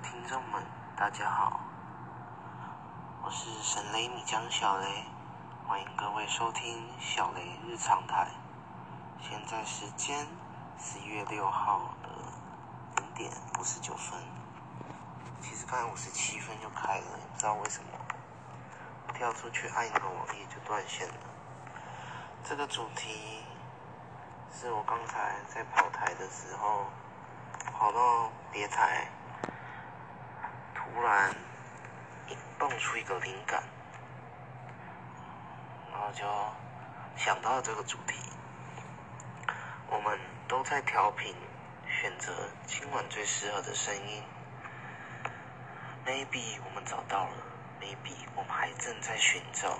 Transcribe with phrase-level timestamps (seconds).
[0.00, 0.60] 听众们，
[0.96, 1.60] 大家好，
[3.22, 5.04] 我是神雷米江小雷，
[5.68, 8.28] 欢迎各位收听小雷日常台。
[9.20, 10.26] 现在时间
[10.80, 12.08] 十一月六号的
[12.96, 14.18] 零点五十九分，
[15.40, 17.90] 其实刚才五十七分就开了，不知道为什么
[19.14, 21.14] 跳出去按一个网页就断线了。
[22.42, 23.44] 这个主题
[24.52, 26.86] 是我刚才在跑台的时候
[27.78, 29.06] 跑到别台。
[30.94, 31.34] 突然
[32.28, 33.64] 一蹦出一个灵感，
[35.90, 36.24] 然后就
[37.16, 38.14] 想到了这个主题。
[39.88, 41.34] 我们都在调频，
[41.88, 42.32] 选择
[42.64, 44.22] 今晚最适合的声音。
[46.06, 47.32] Maybe 我们找到了
[47.80, 49.76] ，Maybe 我们还正在寻找。